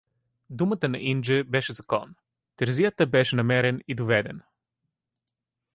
[0.49, 2.15] Думата на Индже беше закон,
[2.55, 4.41] терзията беше намерен и доведен.